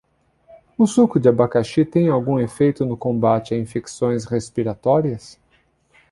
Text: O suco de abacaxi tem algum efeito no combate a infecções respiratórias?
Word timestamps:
O 0.79 0.87
suco 0.87 1.19
de 1.19 1.29
abacaxi 1.29 1.85
tem 1.85 2.09
algum 2.09 2.39
efeito 2.39 2.83
no 2.83 2.97
combate 2.97 3.53
a 3.53 3.57
infecções 3.59 4.25
respiratórias? 4.25 5.39